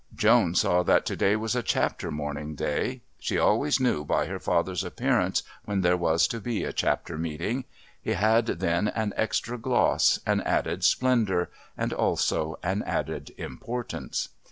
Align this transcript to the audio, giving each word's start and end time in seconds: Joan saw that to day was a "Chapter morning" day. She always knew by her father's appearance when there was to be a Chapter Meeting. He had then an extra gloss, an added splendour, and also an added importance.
Joan 0.15 0.55
saw 0.55 0.81
that 0.81 1.05
to 1.05 1.15
day 1.15 1.35
was 1.35 1.55
a 1.55 1.61
"Chapter 1.61 2.09
morning" 2.09 2.55
day. 2.55 3.01
She 3.19 3.37
always 3.37 3.79
knew 3.79 4.03
by 4.03 4.25
her 4.25 4.39
father's 4.39 4.83
appearance 4.83 5.43
when 5.65 5.81
there 5.81 5.95
was 5.95 6.27
to 6.29 6.39
be 6.41 6.63
a 6.63 6.73
Chapter 6.73 7.19
Meeting. 7.19 7.65
He 8.01 8.13
had 8.13 8.47
then 8.47 8.87
an 8.87 9.13
extra 9.15 9.59
gloss, 9.59 10.19
an 10.25 10.41
added 10.41 10.83
splendour, 10.83 11.51
and 11.77 11.93
also 11.93 12.57
an 12.63 12.81
added 12.81 13.31
importance. 13.37 14.29